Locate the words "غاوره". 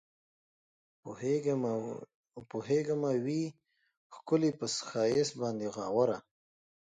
5.75-6.17